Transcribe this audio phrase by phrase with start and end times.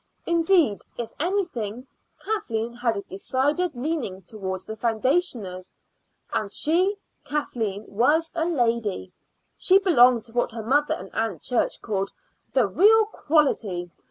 [0.25, 1.85] Indeed, if anything,
[2.19, 5.73] Kathleen had a decided leaning towards the foundationers;
[6.33, 9.11] and she, Kathleen, was a lady
[9.59, 12.11] she belonged to what her mother and Aunt Church called
[12.51, 13.91] the "real quality."